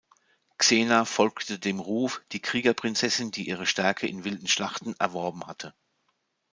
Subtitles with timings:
[0.57, 5.75] Xena folgte dem Ruf, die Kriegerprinzessin, die ihre Stärke in wilden Schlachten erworben hatte.